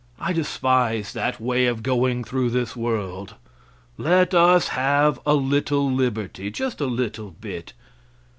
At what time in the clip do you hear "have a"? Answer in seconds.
4.69-5.35